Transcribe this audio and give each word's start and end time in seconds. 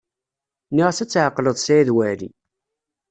Nniɣ-as 0.69 0.99
ad 1.03 1.09
tɛeqleḍ 1.09 1.57
Saɛid 1.59 1.89
Waɛli. 1.95 2.29